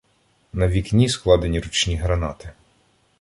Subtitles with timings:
[0.53, 2.49] На вікні складені ручні гранати.